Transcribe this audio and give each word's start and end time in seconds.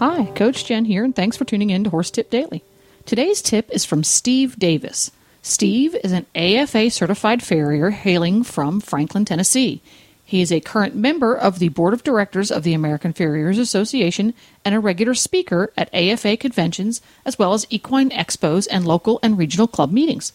Hi, 0.00 0.32
Coach 0.34 0.64
Jen 0.64 0.86
here, 0.86 1.04
and 1.04 1.14
thanks 1.14 1.36
for 1.36 1.44
tuning 1.44 1.68
in 1.68 1.84
to 1.84 1.90
Horse 1.90 2.10
Tip 2.10 2.30
Daily. 2.30 2.64
Today's 3.04 3.42
tip 3.42 3.68
is 3.70 3.84
from 3.84 4.02
Steve 4.02 4.58
Davis. 4.58 5.10
Steve 5.42 5.94
is 6.02 6.12
an 6.12 6.24
AFA 6.34 6.88
certified 6.88 7.42
farrier 7.42 7.90
hailing 7.90 8.42
from 8.42 8.80
Franklin, 8.80 9.26
Tennessee. 9.26 9.82
He 10.24 10.40
is 10.40 10.50
a 10.50 10.60
current 10.60 10.94
member 10.94 11.36
of 11.36 11.58
the 11.58 11.68
board 11.68 11.92
of 11.92 12.02
directors 12.02 12.50
of 12.50 12.62
the 12.62 12.72
American 12.72 13.12
Farriers 13.12 13.58
Association 13.58 14.32
and 14.64 14.74
a 14.74 14.80
regular 14.80 15.12
speaker 15.12 15.70
at 15.76 15.94
AFA 15.94 16.38
conventions 16.38 17.02
as 17.26 17.38
well 17.38 17.52
as 17.52 17.66
equine 17.68 18.08
expos 18.08 18.66
and 18.70 18.86
local 18.86 19.20
and 19.22 19.36
regional 19.36 19.68
club 19.68 19.92
meetings. 19.92 20.32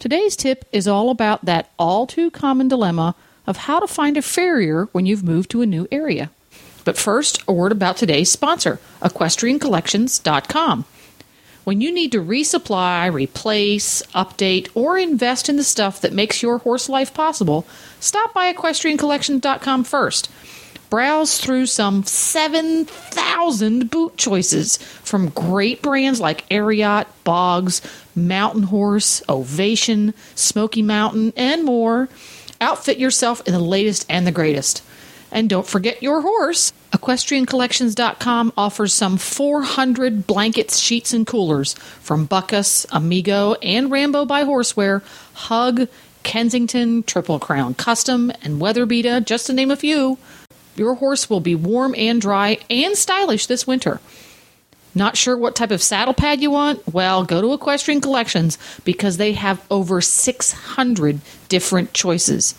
Today's 0.00 0.34
tip 0.34 0.64
is 0.72 0.88
all 0.88 1.10
about 1.10 1.44
that 1.44 1.70
all 1.78 2.08
too 2.08 2.32
common 2.32 2.66
dilemma 2.66 3.14
of 3.46 3.58
how 3.58 3.78
to 3.78 3.86
find 3.86 4.16
a 4.16 4.22
farrier 4.22 4.86
when 4.86 5.06
you've 5.06 5.22
moved 5.22 5.52
to 5.52 5.62
a 5.62 5.66
new 5.66 5.86
area. 5.92 6.32
But 6.84 6.98
first, 6.98 7.42
a 7.48 7.52
word 7.52 7.72
about 7.72 7.96
today's 7.96 8.30
sponsor, 8.30 8.78
EquestrianCollections.com. 9.00 10.84
When 11.64 11.80
you 11.80 11.90
need 11.92 12.12
to 12.12 12.22
resupply, 12.22 13.10
replace, 13.10 14.02
update, 14.14 14.68
or 14.74 14.98
invest 14.98 15.48
in 15.48 15.56
the 15.56 15.64
stuff 15.64 16.00
that 16.02 16.12
makes 16.12 16.42
your 16.42 16.58
horse 16.58 16.90
life 16.90 17.14
possible, 17.14 17.66
stop 18.00 18.34
by 18.34 18.52
EquestrianCollections.com 18.52 19.84
first. 19.84 20.30
Browse 20.90 21.38
through 21.38 21.66
some 21.66 22.04
7,000 22.04 23.90
boot 23.90 24.16
choices 24.18 24.76
from 24.76 25.30
great 25.30 25.80
brands 25.80 26.20
like 26.20 26.46
Ariat, 26.50 27.06
Bogs, 27.24 27.80
Mountain 28.14 28.64
Horse, 28.64 29.22
Ovation, 29.28 30.12
Smoky 30.34 30.82
Mountain, 30.82 31.32
and 31.34 31.64
more. 31.64 32.10
Outfit 32.60 32.98
yourself 32.98 33.40
in 33.46 33.54
the 33.54 33.58
latest 33.58 34.04
and 34.08 34.26
the 34.26 34.32
greatest. 34.32 34.83
And 35.34 35.50
don't 35.50 35.66
forget 35.66 36.00
your 36.00 36.20
horse. 36.20 36.72
EquestrianCollections.com 36.92 38.52
offers 38.56 38.94
some 38.94 39.16
400 39.16 40.28
blankets, 40.28 40.78
sheets, 40.78 41.12
and 41.12 41.26
coolers 41.26 41.74
from 41.74 42.26
Bucas, 42.26 42.86
Amigo, 42.92 43.54
and 43.54 43.90
Rambo 43.90 44.26
by 44.26 44.44
Horseware, 44.44 45.02
Hug, 45.34 45.88
Kensington, 46.22 47.02
Triple 47.02 47.40
Crown 47.40 47.74
Custom, 47.74 48.30
and 48.42 48.60
WeatherBeeta, 48.60 49.24
just 49.26 49.48
to 49.48 49.52
name 49.52 49.72
a 49.72 49.76
few. 49.76 50.18
Your 50.76 50.94
horse 50.94 51.28
will 51.28 51.40
be 51.40 51.56
warm 51.56 51.96
and 51.98 52.20
dry 52.20 52.58
and 52.70 52.96
stylish 52.96 53.46
this 53.48 53.66
winter. 53.66 54.00
Not 54.94 55.16
sure 55.16 55.36
what 55.36 55.56
type 55.56 55.72
of 55.72 55.82
saddle 55.82 56.14
pad 56.14 56.40
you 56.40 56.52
want? 56.52 56.94
Well, 56.94 57.24
go 57.24 57.40
to 57.40 57.52
Equestrian 57.52 58.00
Collections 58.00 58.56
because 58.84 59.16
they 59.16 59.32
have 59.32 59.64
over 59.68 60.00
600 60.00 61.20
different 61.48 61.92
choices. 61.92 62.54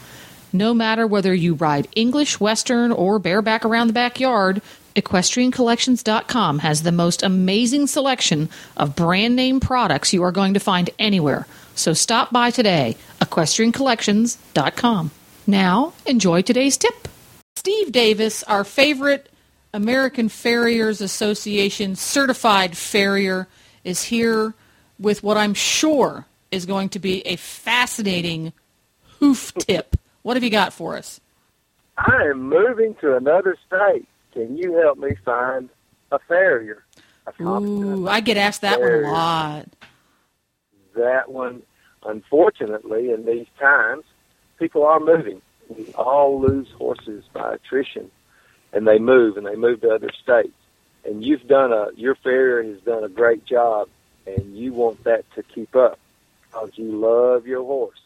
No 0.58 0.73
matter 0.73 1.06
whether 1.06 1.34
you 1.34 1.56
ride 1.56 1.89
English, 1.95 2.39
Western, 2.39 2.94
or 2.94 3.20
bareback 3.20 3.66
around 3.66 3.88
the 3.88 3.94
backyard, 3.94 4.62
EquestrianCollections.com 4.95 6.59
has 6.59 6.84
the 6.84 6.94
most 6.94 7.23
amazing 7.23 7.88
selection 7.88 8.47
of 8.78 8.96
brand 8.96 9.35
name 9.35 9.59
products 9.59 10.13
you 10.13 10.24
are 10.24 10.31
going 10.31 10.53
to 10.53 10.62
find 10.62 10.90
anywhere. 10.97 11.46
So 11.75 11.91
stop 11.91 12.31
by 12.31 12.52
today, 12.52 12.96
EquestrianCollections.com. 13.19 15.12
Now, 15.46 15.94
enjoy 16.06 16.41
today's 16.41 16.78
tip. 16.78 17.09
Steve 17.57 17.91
Davis, 17.91 18.41
our 18.44 18.63
favorite 18.63 19.30
American 19.74 20.30
Farriers 20.30 21.01
Association 21.01 21.97
certified 21.97 22.78
farrier, 22.78 23.50
is 23.84 24.03
here 24.03 24.53
with 24.97 25.22
what 25.22 25.35
I'm 25.35 25.53
sure 25.53 26.25
is 26.50 26.66
going 26.66 26.88
to 26.90 27.00
be 27.00 27.28
a 27.28 27.35
fascinating 27.35 28.53
hoof 29.19 29.53
tip. 29.56 29.94
What 30.25 30.38
have 30.38 30.44
you 30.44 30.50
got 30.50 30.74
for 30.74 30.97
us? 30.97 31.22
I 32.00 32.24
am 32.31 32.50
moving 32.50 32.96
to 32.96 33.16
another 33.16 33.56
state. 33.68 34.08
Can 34.34 34.58
you 34.58 34.75
help 34.75 34.97
me 34.97 35.13
find 35.24 35.69
a 36.12 36.18
farrier? 36.18 36.84
A 37.28 37.44
Ooh, 37.44 38.08
I 38.08 38.22
get 38.22 38.36
asked 38.36 38.62
that 38.62 38.80
farrier. 38.80 39.03
one 39.03 39.12
a 39.12 39.13
lot. 39.13 39.69
That 40.96 41.31
one, 41.31 41.62
unfortunately, 42.03 43.12
in 43.12 43.28
these 43.28 43.46
times, 43.59 44.03
people 44.58 44.84
are 44.84 45.00
moving. 45.00 45.44
We 45.69 45.94
all 45.94 46.42
lose 46.42 46.72
horses 46.72 47.24
by 47.31 47.53
attrition, 47.53 48.09
and 48.74 48.88
they 48.88 48.97
move, 48.97 49.38
and 49.38 49.46
they 49.46 49.56
move 49.56 49.81
to 49.81 49.92
other 49.92 50.09
states. 50.24 50.57
And 51.06 51.24
you've 51.24 51.47
done 51.47 51.72
a, 51.72 51.90
your 51.96 52.16
farrier 52.16 52.63
has 52.63 52.81
done 52.81 53.03
a 53.03 53.09
great 53.09 53.46
job, 53.46 53.90
and 54.25 54.57
you 54.57 54.74
want 54.74 55.03
that 55.03 55.24
to 55.36 55.44
keep 55.44 55.75
up 55.75 56.00
because 56.42 56.72
you 56.78 57.00
love 57.00 57.46
your 57.46 57.63
horse 57.63 58.00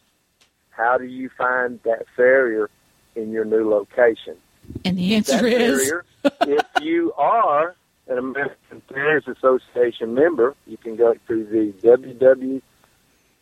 how 0.80 0.98
do 0.98 1.04
you 1.04 1.30
find 1.36 1.78
that 1.84 2.06
farrier 2.16 2.70
in 3.14 3.30
your 3.30 3.44
new 3.44 3.68
location? 3.68 4.36
And 4.84 4.98
the 4.98 5.14
answer 5.14 5.36
that 5.36 5.60
is 5.60 5.88
farrier, 5.88 6.04
if 6.24 6.66
you 6.82 7.12
are 7.16 7.76
an 8.08 8.18
American 8.18 8.82
Farriers 8.88 9.28
Association 9.28 10.14
member, 10.14 10.56
you 10.66 10.76
can 10.76 10.96
go 10.96 11.14
to 11.14 11.44
the 11.44 11.72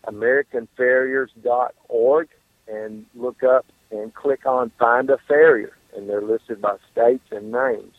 www.americanfarriers.org 0.06 2.28
and 2.66 3.06
look 3.14 3.42
up 3.42 3.64
and 3.90 4.12
click 4.14 4.44
on 4.44 4.70
Find 4.78 5.08
a 5.10 5.16
Farrier, 5.26 5.72
and 5.96 6.06
they're 6.08 6.20
listed 6.20 6.60
by 6.60 6.76
states 6.92 7.24
and 7.30 7.50
names, 7.50 7.94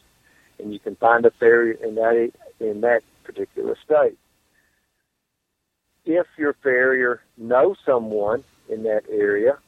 and 0.60 0.72
you 0.74 0.80
can 0.80 0.96
find 0.96 1.26
a 1.26 1.32
farrier 1.32 1.74
in 1.84 1.96
that 1.96 2.32
in 2.60 2.82
that 2.82 3.02
particular 3.24 3.76
state. 3.84 4.18
If 6.12 6.26
your 6.40 6.54
farrier 6.54 7.22
knows 7.38 7.78
someone 7.86 8.44
in 8.68 8.82
that 8.82 9.04
area, 9.12 9.60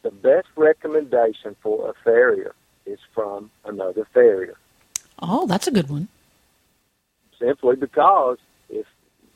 the 0.00 0.10
best 0.10 0.48
recommendation 0.56 1.54
for 1.62 1.90
a 1.90 1.92
farrier 2.02 2.54
is 2.86 2.98
from 3.14 3.50
another 3.66 4.06
farrier. 4.14 4.56
Oh, 5.18 5.46
that's 5.46 5.66
a 5.66 5.70
good 5.70 5.90
one. 5.90 6.08
Simply 7.38 7.76
because 7.76 8.38
if, 8.70 8.86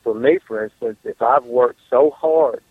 for 0.02 0.14
me, 0.14 0.38
for 0.48 0.64
instance, 0.64 0.96
if 1.04 1.20
I've 1.20 1.44
worked 1.44 1.80
so 1.90 2.10
hard 2.10 2.62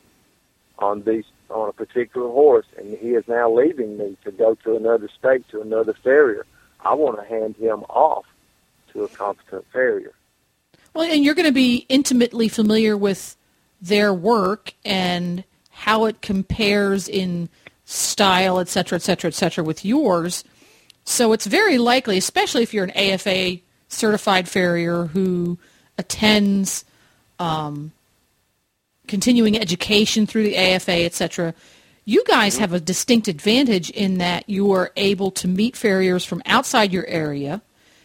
on 0.79 1.03
these 1.03 1.25
on 1.51 1.69
a 1.69 1.73
particular 1.73 2.27
horse 2.27 2.65
and 2.79 2.97
he 2.97 3.09
is 3.09 3.27
now 3.27 3.53
leaving 3.53 3.99
me 3.99 4.17
to 4.23 4.31
go 4.31 4.55
to 4.63 4.77
another 4.77 5.09
state 5.15 5.47
to 5.49 5.61
another 5.61 5.93
farrier, 5.93 6.47
I 6.79 6.95
want 6.95 7.19
to 7.19 7.23
hand 7.23 7.55
him 7.57 7.83
off 7.83 8.25
to 8.93 9.03
a 9.03 9.07
competent 9.09 9.63
farrier. 9.71 10.13
Well, 10.95 11.07
and 11.07 11.23
you're 11.23 11.35
going 11.35 11.45
to 11.45 11.51
be 11.51 11.85
intimately 11.87 12.49
familiar 12.49 12.97
with 12.97 13.37
their 13.87 14.13
work 14.13 14.73
and 14.83 15.43
how 15.69 16.05
it 16.05 16.21
compares 16.21 17.07
in 17.07 17.49
style, 17.85 18.59
et 18.59 18.67
cetera, 18.67 18.95
et 18.95 19.01
cetera, 19.01 19.27
et 19.27 19.33
cetera, 19.33 19.63
with 19.63 19.85
yours. 19.85 20.43
So 21.03 21.33
it's 21.33 21.45
very 21.45 21.77
likely, 21.77 22.17
especially 22.17 22.63
if 22.63 22.73
you're 22.73 22.85
an 22.85 22.97
AFA 22.97 23.59
certified 23.87 24.49
farrier 24.49 25.05
who 25.05 25.59
attends 25.97 26.83
um, 27.37 27.91
continuing 29.07 29.57
education 29.57 30.25
through 30.25 30.43
the 30.43 30.57
AFA, 30.57 31.03
et 31.05 31.13
cetera, 31.13 31.53
you 32.05 32.23
guys 32.27 32.57
have 32.57 32.73
a 32.73 32.79
distinct 32.79 33.27
advantage 33.27 33.89
in 33.91 34.17
that 34.17 34.49
you 34.49 34.71
are 34.71 34.91
able 34.95 35.31
to 35.31 35.47
meet 35.47 35.75
farriers 35.75 36.25
from 36.25 36.41
outside 36.45 36.91
your 36.91 37.05
area. 37.07 37.61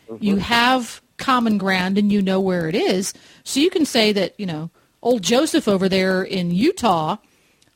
Mm-hmm. 0.09 0.25
You 0.25 0.37
have 0.37 1.01
common 1.17 1.59
ground 1.59 1.99
and 1.99 2.11
you 2.13 2.21
know 2.21 2.41
where 2.41 2.69
it 2.69 2.75
is. 2.75 3.15
So 3.45 3.61
you 3.61 3.71
can 3.71 3.87
say 3.87 4.13
that, 4.13 4.39
you 4.39 4.47
know, 4.47 4.71
old 5.03 5.23
Joseph 5.23 5.69
over 5.69 5.89
there 5.89 6.23
in 6.23 6.51
Utah– 6.51 7.17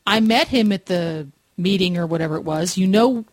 I 0.07 0.19
met 0.19 0.47
him 0.47 0.71
at 0.71 0.85
the 0.85 1.27
meeting 1.57 1.97
or 1.97 2.05
whatever 2.05 2.35
it 2.35 2.43
was. 2.43 2.77
You 2.77 2.87
know 2.87 3.25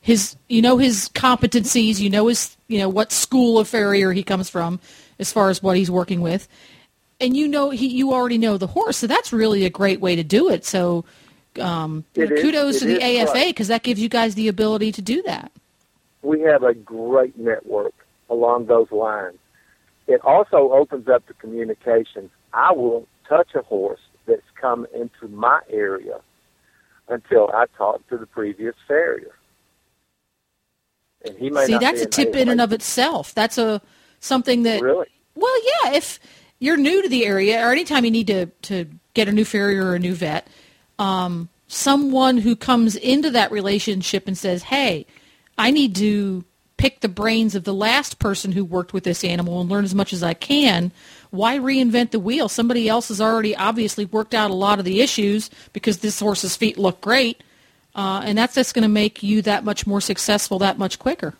his 0.00 0.36
you 0.48 0.62
know 0.62 0.78
his 0.78 1.08
competencies, 1.10 1.98
you 1.98 2.10
know 2.10 2.26
his 2.26 2.56
you 2.68 2.78
know 2.78 2.88
what 2.88 3.12
school 3.12 3.58
of 3.58 3.68
farrier 3.68 4.12
he 4.12 4.22
comes 4.22 4.50
from 4.50 4.80
as 5.18 5.32
far 5.32 5.50
as 5.50 5.62
what 5.62 5.76
he's 5.76 5.90
working 5.90 6.20
with. 6.20 6.48
And 7.20 7.36
you 7.36 7.46
know 7.46 7.70
he 7.70 7.86
you 7.86 8.12
already 8.12 8.38
know 8.38 8.56
the 8.56 8.66
horse, 8.66 8.96
so 8.98 9.06
that's 9.06 9.32
really 9.32 9.64
a 9.64 9.70
great 9.70 10.00
way 10.00 10.16
to 10.16 10.24
do 10.24 10.48
it. 10.48 10.64
So 10.64 11.04
um, 11.60 12.04
kudos 12.14 12.80
to 12.80 12.86
the 12.86 13.02
AFA 13.02 13.46
because 13.46 13.68
that 13.68 13.82
gives 13.82 14.00
you 14.00 14.08
guys 14.08 14.34
the 14.34 14.48
ability 14.48 14.92
to 14.92 15.02
do 15.02 15.22
that. 15.22 15.52
We 16.22 16.40
have 16.40 16.62
a 16.62 16.74
great 16.74 17.38
network 17.38 17.94
along 18.28 18.66
those 18.66 18.90
lines. 18.90 19.38
It 20.06 20.20
also 20.22 20.72
opens 20.72 21.08
up 21.08 21.26
the 21.26 21.34
communication. 21.34 22.30
I 22.52 22.72
will 22.72 23.06
touch 23.30 23.54
a 23.54 23.62
horse 23.62 24.00
that's 24.26 24.42
come 24.60 24.86
into 24.94 25.28
my 25.28 25.60
area 25.70 26.20
until 27.08 27.50
I 27.54 27.64
talk 27.78 28.06
to 28.08 28.18
the 28.18 28.26
previous 28.26 28.74
farrier. 28.86 29.34
And 31.24 31.38
he 31.38 31.48
may 31.48 31.64
see 31.66 31.78
that's 31.78 32.02
a 32.02 32.06
tip 32.06 32.36
in 32.36 32.48
and 32.48 32.60
of 32.60 32.72
itself. 32.72 33.34
That's 33.34 33.56
a 33.56 33.80
something 34.20 34.64
that 34.64 34.82
really. 34.82 35.06
Well, 35.34 35.56
yeah, 35.64 35.92
if 35.94 36.18
you're 36.58 36.76
new 36.76 37.02
to 37.02 37.08
the 37.08 37.24
area 37.24 37.66
or 37.66 37.72
anytime 37.72 38.04
you 38.04 38.10
need 38.10 38.26
to, 38.26 38.46
to 38.46 38.86
get 39.14 39.28
a 39.28 39.32
new 39.32 39.44
farrier 39.44 39.86
or 39.86 39.94
a 39.94 39.98
new 39.98 40.14
vet, 40.14 40.46
um, 40.98 41.48
someone 41.68 42.36
who 42.36 42.54
comes 42.54 42.96
into 42.96 43.30
that 43.30 43.50
relationship 43.50 44.26
and 44.26 44.36
says, 44.36 44.64
hey, 44.64 45.06
I 45.56 45.70
need 45.70 45.96
to 45.96 46.44
pick 46.76 47.00
the 47.00 47.08
brains 47.08 47.54
of 47.54 47.64
the 47.64 47.74
last 47.74 48.18
person 48.18 48.52
who 48.52 48.64
worked 48.64 48.92
with 48.92 49.04
this 49.04 49.24
animal 49.24 49.60
and 49.60 49.70
learn 49.70 49.84
as 49.84 49.94
much 49.94 50.12
as 50.12 50.22
I 50.22 50.34
can. 50.34 50.92
Why 51.30 51.58
reinvent 51.58 52.10
the 52.10 52.20
wheel? 52.20 52.48
Somebody 52.48 52.88
else 52.88 53.08
has 53.08 53.20
already 53.20 53.54
obviously 53.54 54.04
worked 54.04 54.34
out 54.34 54.50
a 54.50 54.54
lot 54.54 54.78
of 54.78 54.84
the 54.84 55.00
issues 55.00 55.50
because 55.72 55.98
this 55.98 56.18
horse's 56.18 56.56
feet 56.56 56.76
look 56.76 57.00
great. 57.00 57.42
Uh, 57.94 58.22
and 58.24 58.38
that's 58.38 58.54
just 58.54 58.74
going 58.74 58.82
to 58.82 58.88
make 58.88 59.22
you 59.22 59.42
that 59.42 59.64
much 59.64 59.86
more 59.86 60.00
successful 60.00 60.58
that 60.60 60.78
much 60.78 60.98
quicker. 60.98 61.34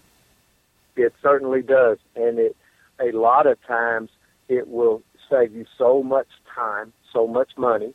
It 0.96 1.14
certainly 1.22 1.62
does. 1.62 1.98
And 2.16 2.38
it, 2.38 2.56
a 3.00 3.12
lot 3.12 3.46
of 3.46 3.60
times 3.66 4.10
it 4.48 4.68
will 4.68 5.02
save 5.30 5.54
you 5.54 5.64
so 5.78 6.02
much 6.02 6.26
time, 6.54 6.92
so 7.12 7.26
much 7.26 7.50
money, 7.56 7.94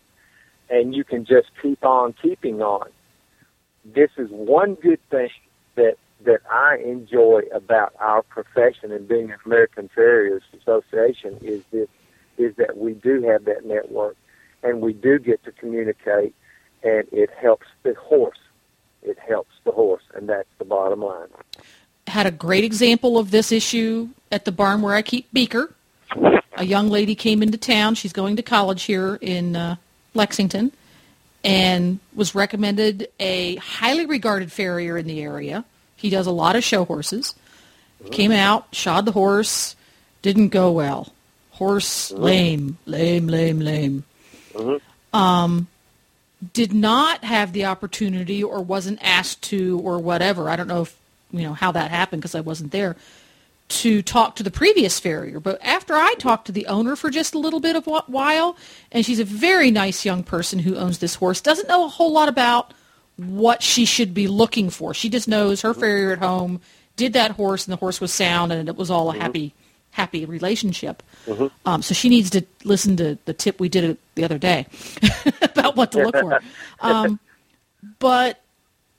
and 0.69 0.95
you 0.95 1.03
can 1.03 1.25
just 1.25 1.47
keep 1.62 1.83
on 1.83 2.13
keeping 2.21 2.62
on. 2.62 2.89
This 3.83 4.09
is 4.18 4.30
one 4.31 4.75
good 4.75 5.00
thing 5.09 5.30
that 5.75 5.97
that 6.23 6.41
I 6.50 6.77
enjoy 6.77 7.44
about 7.53 7.94
our 8.00 8.21
profession 8.23 8.91
and 8.91 9.07
being 9.07 9.31
an 9.31 9.38
American 9.45 9.89
Farriers 9.94 10.44
Association 10.59 11.38
is 11.41 11.63
this 11.71 11.88
is 12.38 12.56
that 12.57 12.77
we 12.77 12.94
do 12.94 13.21
have 13.23 13.45
that 13.45 13.65
network 13.65 14.17
and 14.62 14.81
we 14.81 14.91
do 14.91 15.19
get 15.19 15.44
to 15.45 15.51
communicate 15.53 16.35
and 16.83 17.07
it 17.12 17.29
helps 17.29 17.67
the 17.83 17.94
horse. 17.94 18.39
It 19.03 19.17
helps 19.19 19.53
the 19.63 19.71
horse 19.71 20.03
and 20.13 20.27
that's 20.27 20.50
the 20.57 20.65
bottom 20.65 21.01
line. 21.01 21.27
Had 22.07 22.25
a 22.25 22.31
great 22.31 22.63
example 22.63 23.18
of 23.18 23.31
this 23.31 23.51
issue 23.51 24.09
at 24.31 24.45
the 24.45 24.51
barn 24.51 24.81
where 24.81 24.95
I 24.95 25.01
keep 25.01 25.31
Beaker. 25.31 25.73
A 26.57 26.65
young 26.65 26.89
lady 26.89 27.15
came 27.15 27.41
into 27.41 27.57
town. 27.57 27.95
She's 27.95 28.13
going 28.13 28.35
to 28.38 28.41
college 28.41 28.83
here 28.83 29.18
in 29.21 29.56
uh, 29.56 29.75
Lexington 30.13 30.71
and 31.44 32.00
was 32.15 32.33
recommended 32.35 33.09
a 33.19 33.56
highly 33.57 34.06
regarded 34.06 34.51
farrier 34.51 34.97
in 34.97 35.06
the 35.07 35.21
area 35.21 35.63
he 35.95 36.09
does 36.09 36.27
a 36.27 36.31
lot 36.31 36.56
of 36.56 36.63
show 36.63 36.86
horses. 36.86 37.36
Came 38.12 38.31
out, 38.31 38.68
shod 38.71 39.06
the 39.06 39.12
horse, 39.12 39.75
didn't 40.21 40.50
go 40.50 40.71
well. 40.71 41.12
Horse 41.51 42.12
mm-hmm. 42.12 42.24
lame, 42.24 42.77
lame, 42.86 43.27
lame, 43.27 43.59
lame. 43.59 44.03
Mm-hmm. 44.53 45.18
Um, 45.18 45.68
did 46.53 46.74
not 46.74 47.24
have 47.24 47.53
the 47.53 47.65
opportunity 47.65 48.44
or 48.44 48.62
wasn't 48.62 49.00
asked 49.01 49.42
to 49.44 49.80
or 49.80 49.97
whatever. 49.97 50.50
I 50.50 50.56
don't 50.56 50.68
know 50.68 50.83
if 50.83 50.95
you 51.31 51.42
know 51.42 51.53
how 51.53 51.71
that 51.71 51.89
happened 51.89 52.21
because 52.21 52.36
I 52.36 52.42
wasn't 52.42 52.71
there 52.71 52.95
to 53.68 54.01
talk 54.01 54.36
to 54.36 54.44
the 54.44 54.51
previous 54.51 55.00
farrier. 55.00 55.39
But 55.39 55.59
after 55.63 55.95
I 55.95 56.12
mm-hmm. 56.12 56.19
talked 56.19 56.45
to 56.47 56.51
the 56.51 56.68
owner 56.68 56.95
for 56.95 57.09
just 57.09 57.33
a 57.33 57.39
little 57.39 57.59
bit 57.59 57.75
of 57.75 57.88
a 57.88 58.01
while, 58.07 58.56
and 58.92 59.06
she's 59.06 59.19
a 59.19 59.25
very 59.25 59.71
nice 59.71 60.06
young 60.06 60.24
person 60.24 60.59
who 60.59 60.75
owns 60.75 61.00
this 61.00 61.15
horse, 61.15 61.42
doesn't 61.42 61.68
know 61.68 61.86
a 61.86 61.89
whole 61.89 62.12
lot 62.12 62.30
about 62.30 62.74
what 63.17 63.63
she 63.63 63.85
should 63.85 64.13
be 64.13 64.27
looking 64.27 64.69
for. 64.69 64.94
She 64.94 65.09
just 65.09 65.27
knows 65.27 65.62
her 65.62 65.73
farrier 65.73 66.12
at 66.12 66.19
home 66.19 66.62
did 66.95 67.13
that 67.13 67.31
horse, 67.31 67.65
and 67.65 67.73
the 67.73 67.77
horse 67.77 68.00
was 68.00 68.13
sound, 68.13 68.51
and 68.51 68.69
it 68.69 68.75
was 68.75 68.89
all 68.89 69.09
a 69.09 69.13
mm-hmm. 69.13 69.21
happy, 69.21 69.53
happy 69.91 70.25
relationship. 70.25 71.03
Mm-hmm. 71.25 71.47
Um, 71.65 71.81
so 71.81 71.94
she 71.94 72.09
needs 72.09 72.29
to 72.31 72.45
listen 72.63 72.97
to 72.97 73.17
the 73.25 73.33
tip 73.33 73.59
we 73.59 73.69
did 73.69 73.97
the 74.15 74.23
other 74.23 74.38
day 74.38 74.65
about 75.41 75.75
what 75.75 75.91
to 75.94 76.03
look 76.03 76.17
for. 76.17 76.41
Um, 76.79 77.19
but 78.00 78.41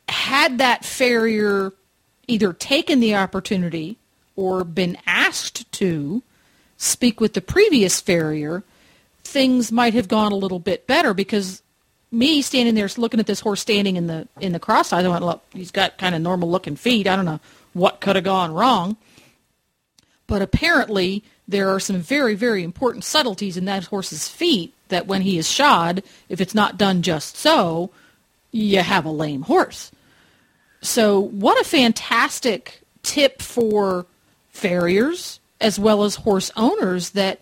had 0.09 0.59
that 0.59 0.85
farrier 0.85 1.73
either 2.27 2.53
taken 2.53 3.01
the 3.01 3.15
opportunity 3.15 3.99
or 4.35 4.65
been 4.65 4.97
asked 5.07 5.71
to 5.73 6.23
speak 6.77 7.21
with 7.21 7.35
the 7.35 7.41
previous 7.41 8.01
farrier, 8.01 8.63
things 9.25 9.71
might 9.71 9.95
have 9.95 10.09
gone 10.09 10.33
a 10.33 10.37
little 10.37 10.59
bit 10.59 10.87
better 10.87 11.15
because 11.15 11.63
me 12.11 12.43
standing 12.43 12.75
there 12.75 12.89
looking 12.97 13.21
at 13.21 13.27
this 13.27 13.41
horse 13.41 13.61
standing 13.61 13.97
in 13.97 14.07
the 14.07 14.29
in 14.41 14.53
the 14.53 14.61
cross 14.61 14.93
I 14.93 15.07
went, 15.07 15.25
look, 15.25 15.43
he's 15.53 15.71
got 15.71 15.99
kind 15.99 16.15
of 16.15 16.23
normal 16.23 16.51
looking 16.51 16.77
feet. 16.77 17.07
I 17.07 17.17
don't 17.17 17.25
know 17.25 17.41
what 17.73 18.01
could 18.01 18.17
have 18.17 18.25
gone 18.25 18.53
wrong. 18.53 18.97
But 20.27 20.43
apparently 20.43 21.23
there 21.47 21.69
are 21.71 21.79
some 21.79 21.99
very, 21.99 22.35
very 22.35 22.65
important 22.65 23.05
subtleties 23.05 23.57
in 23.57 23.65
that 23.67 23.85
horse's 23.85 24.29
feet 24.29 24.73
that 24.89 25.07
when 25.07 25.23
he 25.23 25.39
is 25.39 25.51
shod, 25.51 26.03
if 26.29 26.41
it's 26.41 26.55
not 26.55 26.77
done 26.77 27.03
just 27.03 27.37
so, 27.37 27.91
you 28.51 28.81
have 28.81 29.05
a 29.05 29.11
lame 29.11 29.43
horse. 29.43 29.93
So 30.83 31.21
what 31.21 31.61
a 31.61 31.65
fantastic 31.65 32.83
tip 33.03 33.41
for 33.41 34.07
farriers 34.51 35.41
as 35.61 35.79
well 35.79 36.03
as 36.05 36.17
horse 36.17 36.51
owners 36.57 37.11
that 37.11 37.41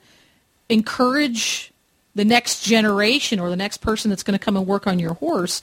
encourage 0.69 1.73
the 2.15 2.25
next 2.25 2.63
generation 2.63 3.41
or 3.41 3.51
the 3.51 3.57
next 3.57 3.79
person 3.79 4.09
that's 4.09 4.23
going 4.23 4.39
to 4.39 4.45
come 4.45 4.57
and 4.57 4.67
work 4.67 4.87
on 4.87 4.99
your 4.99 5.15
horse 5.15 5.63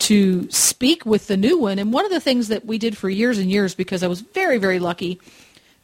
to 0.00 0.48
speak 0.50 1.04
with 1.04 1.26
the 1.26 1.36
new 1.36 1.58
one. 1.58 1.78
And 1.78 1.92
one 1.92 2.04
of 2.04 2.10
the 2.10 2.20
things 2.20 2.48
that 2.48 2.64
we 2.64 2.78
did 2.78 2.96
for 2.96 3.10
years 3.10 3.38
and 3.38 3.50
years, 3.50 3.74
because 3.74 4.02
I 4.02 4.06
was 4.06 4.20
very, 4.20 4.58
very 4.58 4.78
lucky 4.78 5.20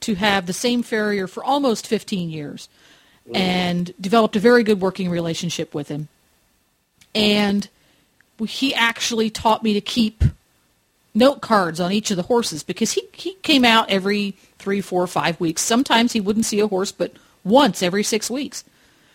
to 0.00 0.14
have 0.14 0.46
the 0.46 0.52
same 0.52 0.82
farrier 0.82 1.26
for 1.26 1.42
almost 1.42 1.86
15 1.86 2.30
years 2.30 2.68
and 3.32 3.92
developed 4.00 4.36
a 4.36 4.40
very 4.40 4.62
good 4.62 4.80
working 4.80 5.08
relationship 5.08 5.74
with 5.74 5.88
him. 5.88 6.08
And 7.14 7.68
he 8.46 8.74
actually 8.74 9.30
taught 9.30 9.62
me 9.62 9.72
to 9.72 9.80
keep 9.80 10.22
note 11.14 11.40
cards 11.40 11.80
on 11.80 11.92
each 11.92 12.10
of 12.10 12.16
the 12.16 12.24
horses 12.24 12.62
because 12.62 12.92
he, 12.92 13.08
he 13.12 13.34
came 13.42 13.64
out 13.64 13.88
every 13.88 14.36
three, 14.58 14.80
four, 14.80 15.06
five 15.06 15.40
weeks. 15.40 15.62
Sometimes 15.62 16.12
he 16.12 16.20
wouldn't 16.20 16.44
see 16.44 16.60
a 16.60 16.66
horse, 16.66 16.92
but 16.92 17.12
once 17.44 17.82
every 17.82 18.02
six 18.02 18.30
weeks 18.30 18.64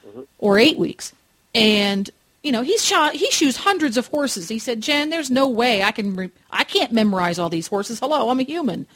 mm-hmm. 0.09 0.21
or 0.39 0.57
eight 0.57 0.77
weeks. 0.77 1.13
And 1.53 2.09
you 2.43 2.51
know, 2.51 2.61
he's 2.61 2.85
shot, 2.85 3.15
he 3.15 3.29
shoes 3.31 3.57
hundreds 3.57 3.97
of 3.97 4.07
horses. 4.07 4.47
He 4.47 4.59
said, 4.59 4.81
"Jen, 4.81 5.09
there's 5.09 5.29
no 5.29 5.47
way 5.47 5.83
I 5.83 5.91
can 5.91 6.15
re- 6.15 6.31
I 6.51 6.63
can't 6.63 6.91
memorize 6.91 7.37
all 7.37 7.49
these 7.49 7.67
horses. 7.67 7.99
Hello, 7.99 8.29
I'm 8.29 8.39
a 8.39 8.43
human." 8.43 8.87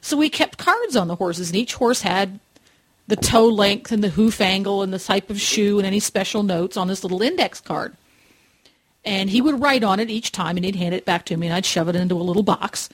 So 0.00 0.16
we 0.16 0.28
kept 0.28 0.58
cards 0.58 0.96
on 0.96 1.08
the 1.08 1.16
horses, 1.16 1.50
and 1.50 1.56
each 1.56 1.74
horse 1.74 2.02
had 2.02 2.38
the 3.08 3.16
toe 3.16 3.48
length 3.48 3.92
and 3.92 4.02
the 4.02 4.08
hoof 4.08 4.40
angle 4.40 4.82
and 4.82 4.92
the 4.92 4.98
type 4.98 5.30
of 5.30 5.40
shoe 5.40 5.78
and 5.78 5.86
any 5.86 6.00
special 6.00 6.42
notes 6.42 6.76
on 6.76 6.88
this 6.88 7.02
little 7.02 7.22
index 7.22 7.60
card. 7.60 7.96
And 9.04 9.28
he 9.30 9.40
would 9.40 9.60
write 9.60 9.82
on 9.82 9.98
it 9.98 10.10
each 10.10 10.30
time, 10.30 10.56
and 10.56 10.64
he'd 10.64 10.76
hand 10.76 10.94
it 10.94 11.04
back 11.04 11.24
to 11.26 11.36
me, 11.36 11.48
and 11.48 11.54
I'd 11.54 11.66
shove 11.66 11.88
it 11.88 11.96
into 11.96 12.14
a 12.14 12.22
little 12.22 12.44
box. 12.44 12.88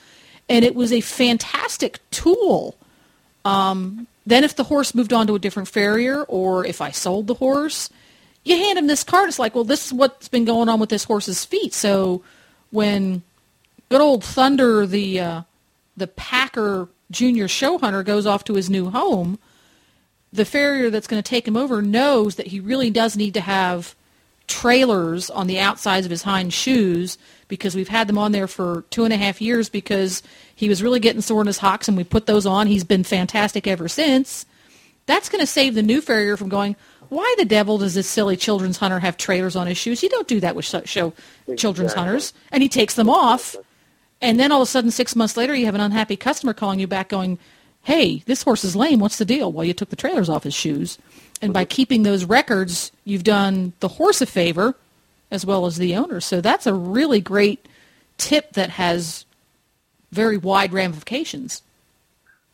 And 0.49 0.65
it 0.65 0.75
was 0.75 0.93
a 0.93 1.03
fantastic 1.03 2.01
tool. 2.11 2.75
Um, 3.45 4.07
then 4.29 4.45
if 4.45 4.55
the 4.55 4.65
horse 4.65 4.95
moved 4.95 5.15
on 5.15 5.27
to 5.27 5.35
a 5.35 5.39
different 5.39 5.69
farrier 5.69 6.23
or 6.25 6.65
if 6.67 6.83
I 6.83 6.91
sold 6.91 7.29
the 7.29 7.35
horse, 7.35 7.89
you 8.45 8.57
hand 8.57 8.79
him 8.79 8.87
this 8.87 9.03
card. 9.03 9.31
It's 9.31 9.39
like, 9.39 9.55
well, 9.55 9.65
this 9.65 9.87
is 9.87 9.93
what's 9.95 10.29
been 10.29 10.45
going 10.45 10.69
on 10.69 10.79
with 10.79 10.91
this 10.91 11.05
horse's 11.05 11.47
feet. 11.47 11.73
So 11.73 12.23
when 12.71 13.23
good 13.89 14.03
old 14.03 14.23
Thunder, 14.23 14.85
the 14.87 15.19
uh, 15.19 15.43
the 15.97 16.09
Packer 16.09 16.89
junior 17.11 17.49
show 17.49 17.79
hunter, 17.79 18.03
goes 18.03 18.27
off 18.27 18.45
to 18.45 18.55
his 18.55 18.69
new 18.69 18.91
home, 18.91 19.39
the 20.31 20.45
farrier 20.45 20.91
that's 20.91 21.07
going 21.07 21.23
to 21.23 21.29
take 21.29 21.49
him 21.49 21.57
over 21.57 21.81
knows 21.81 22.35
that 22.35 22.49
he 22.49 22.61
really 22.61 22.91
does 22.91 23.17
need 23.17 23.33
to 23.33 23.41
have 23.41 23.95
trailers 24.47 25.31
on 25.31 25.47
the 25.47 25.59
outsides 25.59 26.05
of 26.05 26.11
his 26.11 26.23
hind 26.23 26.53
shoes 26.53 27.17
because 27.49 27.75
we've 27.75 27.89
had 27.89 28.07
them 28.07 28.19
on 28.19 28.33
there 28.33 28.47
for 28.47 28.85
two 28.91 29.05
and 29.05 29.13
a 29.13 29.17
half 29.17 29.41
years 29.41 29.69
because 29.69 30.23
he 30.55 30.69
was 30.69 30.83
really 30.83 31.01
getting 31.01 31.23
sore 31.23 31.41
in 31.41 31.47
his 31.47 31.59
hocks 31.59 31.89
and 31.89 31.97
we 31.97 32.05
put 32.05 32.27
those 32.27 32.47
on. 32.47 32.67
He's 32.67 32.85
been 32.85 33.05
fantastic 33.05 33.67
ever 33.67 33.89
since. 33.89 34.47
That's 35.07 35.29
going 35.29 35.41
to 35.41 35.47
save 35.47 35.75
the 35.75 35.83
new 35.83 36.01
farrier 36.01 36.37
from 36.37 36.51
going, 36.51 36.77
why 37.09 37.35
the 37.39 37.47
devil 37.47 37.79
does 37.79 37.95
this 37.95 38.09
silly 38.09 38.37
children's 38.37 38.77
hunter 38.77 38.99
have 38.99 39.17
trailers 39.17 39.57
on 39.57 39.67
his 39.67 39.79
shoes? 39.79 40.03
You 40.03 40.11
don't 40.11 40.29
do 40.29 40.41
that 40.41 40.55
with 40.55 40.67
show 40.87 41.15
children's 41.57 41.95
hunters. 41.95 42.35
And 42.53 42.63
he 42.63 42.69
takes 42.69 42.95
them 42.95 43.09
off. 43.09 43.57
And 44.21 44.39
then 44.39 44.53
all 44.53 44.61
of 44.61 44.69
a 44.69 44.71
sudden, 44.71 44.91
six 44.91 45.17
months 45.17 45.37
later, 45.37 45.55
you 45.55 45.65
have 45.65 45.75
an 45.75 45.81
unhappy 45.81 46.17
customer 46.17 46.53
calling 46.53 46.81
you 46.81 46.87
back 46.87 47.09
going, 47.09 47.39
hey, 47.85 48.23
this 48.27 48.43
horse 48.43 48.65
is 48.65 48.77
lame. 48.77 49.01
What's 49.01 49.17
the 49.17 49.25
deal? 49.25 49.51
Well, 49.51 49.65
you 49.65 49.73
took 49.73 49.89
the 49.89 49.97
trailers 49.97 50.29
off 50.29 50.43
his 50.43 50.55
shoes. 50.55 50.99
And 51.41 51.55
by 51.55 51.65
keeping 51.65 52.03
those 52.03 52.25
records, 52.25 52.93
you've 53.05 53.25
done 53.25 53.73
the 53.81 53.89
horse 53.89 54.21
a 54.21 54.27
favor 54.27 54.75
as 55.31 55.45
well 55.45 55.67
as 55.67 55.77
the 55.77 55.95
owner. 55.95 56.21
So 56.21 56.41
that's 56.41 56.67
a 56.67 56.75
really 56.75 57.21
great 57.21 57.67
tip 58.17 58.53
that 58.53 58.71
has 58.71 59.25
very 60.11 60.39
wide 60.39 60.73
ramifications. 60.73 61.63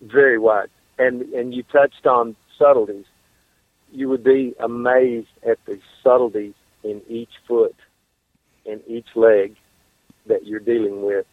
Very 0.01 0.39
wide. 0.39 0.71
And 0.99 1.23
and 1.33 1.55
you 1.55 1.63
touched 1.65 2.07
on 2.07 2.37
subtleties. 2.59 3.07
You 3.93 4.09
would 4.09 4.25
be 4.25 4.55
amazed 4.59 5.29
at 5.47 5.65
the 5.67 5.79
subtleties 6.03 6.55
in 6.83 7.01
each 7.09 7.31
foot, 7.47 7.77
in 8.65 8.81
each 8.87 9.07
leg 9.15 9.57
that 10.27 10.47
you're 10.47 10.61
dealing 10.61 11.03
with. 11.03 11.27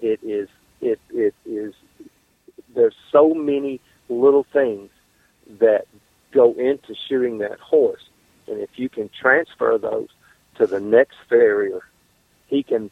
It 0.00 0.20
is 0.22 0.48
it 0.80 1.00
it 1.10 1.34
is 1.44 1.74
there's 2.74 2.94
so 3.10 3.34
many 3.34 3.80
little 4.08 4.44
things 4.52 4.90
that 5.58 5.86
go 6.32 6.52
into 6.54 6.94
shoeing 7.08 7.38
that 7.38 7.58
horse. 7.58 8.04
And 8.46 8.60
if 8.60 8.70
you 8.76 8.88
can 8.88 9.10
transfer 9.20 9.78
those 9.78 10.08
to 10.60 10.66
the 10.66 10.78
next 10.78 11.16
farrier, 11.28 11.80
he 12.46 12.62
can 12.62 12.90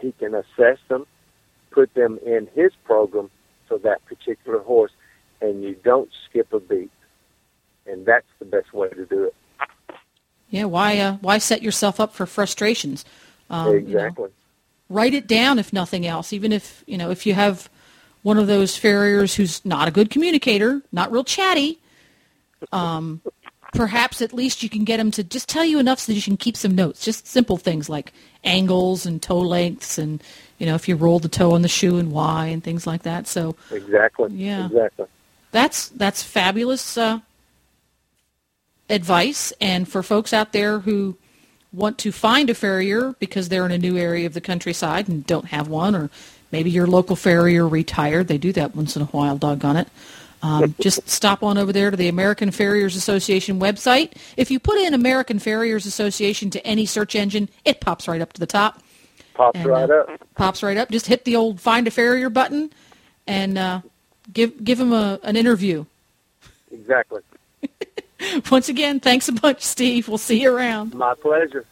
he 0.00 0.12
can 0.12 0.34
assess 0.34 0.78
them, 0.88 1.06
put 1.70 1.94
them 1.94 2.18
in 2.26 2.48
his 2.54 2.72
program 2.84 3.30
for 3.68 3.78
that 3.78 4.04
particular 4.06 4.58
horse, 4.58 4.90
and 5.40 5.62
you 5.62 5.76
don't 5.84 6.10
skip 6.28 6.52
a 6.52 6.58
beat. 6.58 6.90
and 7.86 8.04
that's 8.04 8.26
the 8.40 8.44
best 8.44 8.72
way 8.72 8.88
to 8.88 9.06
do 9.06 9.24
it. 9.24 9.34
Yeah, 10.50 10.64
why 10.64 10.98
uh, 10.98 11.16
why 11.20 11.38
set 11.38 11.62
yourself 11.62 12.00
up 12.00 12.12
for 12.14 12.26
frustrations? 12.26 13.04
Um, 13.48 13.74
exactly. 13.76 14.24
You 14.24 14.28
know, 14.28 14.32
write 14.88 15.14
it 15.14 15.26
down 15.28 15.58
if 15.60 15.72
nothing 15.72 16.04
else. 16.04 16.32
Even 16.32 16.52
if 16.52 16.82
you 16.86 16.98
know 16.98 17.10
if 17.10 17.26
you 17.26 17.34
have 17.34 17.70
one 18.22 18.38
of 18.38 18.48
those 18.48 18.76
farriers 18.76 19.36
who's 19.36 19.64
not 19.64 19.86
a 19.86 19.90
good 19.92 20.10
communicator, 20.10 20.82
not 20.90 21.12
real 21.12 21.24
chatty, 21.24 21.78
um, 22.72 23.22
perhaps 23.72 24.22
at 24.22 24.32
least 24.32 24.62
you 24.62 24.68
can 24.68 24.84
get 24.84 24.98
them 24.98 25.10
to 25.10 25.24
just 25.24 25.48
tell 25.48 25.64
you 25.64 25.78
enough 25.78 25.98
so 25.98 26.12
that 26.12 26.16
you 26.16 26.22
can 26.22 26.36
keep 26.36 26.56
some 26.56 26.74
notes. 26.74 27.04
Just 27.04 27.26
simple 27.26 27.56
things 27.56 27.88
like 27.88 28.12
angles 28.44 29.04
and 29.04 29.20
toe 29.20 29.40
lengths, 29.40 29.98
and 29.98 30.22
you 30.58 30.66
know 30.66 30.74
if 30.74 30.88
you 30.88 30.94
roll 30.94 31.18
the 31.18 31.28
toe 31.28 31.52
on 31.52 31.62
the 31.62 31.68
shoe 31.68 31.98
and 31.98 32.12
why, 32.12 32.46
and 32.46 32.62
things 32.62 32.86
like 32.86 33.02
that. 33.02 33.26
So 33.26 33.56
exactly. 33.70 34.30
Yeah. 34.32 34.66
Exactly. 34.66 35.06
That's 35.50 35.88
that's 35.88 36.22
fabulous 36.22 36.96
uh, 36.96 37.20
advice, 38.88 39.52
and 39.60 39.88
for 39.88 40.02
folks 40.02 40.32
out 40.32 40.52
there 40.52 40.80
who 40.80 41.16
want 41.72 41.98
to 41.98 42.12
find 42.12 42.50
a 42.50 42.54
farrier 42.54 43.14
because 43.18 43.48
they're 43.48 43.64
in 43.64 43.72
a 43.72 43.78
new 43.78 43.96
area 43.96 44.26
of 44.26 44.34
the 44.34 44.40
countryside 44.40 45.08
and 45.08 45.26
don't 45.26 45.46
have 45.46 45.68
one, 45.68 45.94
or 45.94 46.10
maybe 46.50 46.70
your 46.70 46.86
local 46.86 47.16
farrier 47.16 47.66
retired. 47.66 48.28
They 48.28 48.38
do 48.38 48.52
that 48.52 48.76
once 48.76 48.96
in 48.96 49.02
a 49.02 49.06
while, 49.06 49.38
doggone 49.38 49.76
it. 49.76 49.88
Um, 50.42 50.74
just 50.80 51.08
stop 51.08 51.44
on 51.44 51.56
over 51.56 51.72
there 51.72 51.90
to 51.90 51.96
the 51.96 52.08
American 52.08 52.50
Farriers 52.50 52.96
Association 52.96 53.60
website. 53.60 54.16
If 54.36 54.50
you 54.50 54.58
put 54.58 54.76
in 54.76 54.92
American 54.92 55.38
Farriers 55.38 55.86
Association 55.86 56.50
to 56.50 56.66
any 56.66 56.84
search 56.84 57.14
engine, 57.14 57.48
it 57.64 57.80
pops 57.80 58.08
right 58.08 58.20
up 58.20 58.32
to 58.32 58.40
the 58.40 58.46
top. 58.46 58.82
Pops 59.34 59.58
and, 59.58 59.66
right 59.66 59.88
uh, 59.88 59.94
up. 59.94 60.28
Pops 60.34 60.62
right 60.62 60.76
up. 60.76 60.90
Just 60.90 61.06
hit 61.06 61.24
the 61.24 61.36
old 61.36 61.60
Find 61.60 61.86
a 61.86 61.90
Farrier 61.90 62.28
button 62.28 62.70
and 63.26 63.56
uh, 63.56 63.80
give 64.32 64.62
give 64.64 64.78
them 64.78 64.92
a, 64.92 65.20
an 65.22 65.36
interview. 65.36 65.84
Exactly. 66.72 67.22
Once 68.50 68.68
again, 68.68 69.00
thanks 69.00 69.28
a 69.28 69.32
bunch, 69.32 69.62
Steve. 69.62 70.08
We'll 70.08 70.18
see 70.18 70.42
you 70.42 70.54
around. 70.54 70.94
My 70.94 71.14
pleasure. 71.14 71.66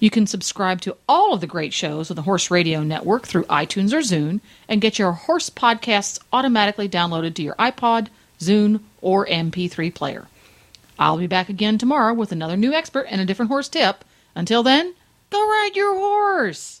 You 0.00 0.08
can 0.08 0.26
subscribe 0.26 0.80
to 0.80 0.96
all 1.06 1.34
of 1.34 1.42
the 1.42 1.46
great 1.46 1.74
shows 1.74 2.10
on 2.10 2.16
the 2.16 2.22
Horse 2.22 2.50
Radio 2.50 2.82
Network 2.82 3.26
through 3.26 3.44
iTunes 3.44 3.92
or 3.92 3.98
Zune 3.98 4.40
and 4.70 4.80
get 4.80 4.98
your 4.98 5.12
horse 5.12 5.50
podcasts 5.50 6.18
automatically 6.32 6.88
downloaded 6.88 7.34
to 7.34 7.42
your 7.42 7.54
iPod, 7.56 8.08
Zune, 8.40 8.80
or 9.02 9.26
MP3 9.26 9.94
player. 9.94 10.28
I'll 10.98 11.18
be 11.18 11.26
back 11.26 11.50
again 11.50 11.76
tomorrow 11.76 12.14
with 12.14 12.32
another 12.32 12.56
new 12.56 12.72
expert 12.72 13.06
and 13.10 13.20
a 13.20 13.26
different 13.26 13.50
horse 13.50 13.68
tip. 13.68 14.02
Until 14.34 14.62
then, 14.62 14.94
go 15.28 15.46
ride 15.46 15.72
your 15.74 15.94
horse! 15.94 16.80